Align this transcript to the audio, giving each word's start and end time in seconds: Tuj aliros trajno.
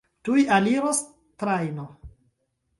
Tuj 0.29 0.37
aliros 0.55 1.03
trajno. 1.45 1.89